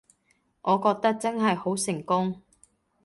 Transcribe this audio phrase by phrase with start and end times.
[0.63, 2.41] 我覺得真係好成功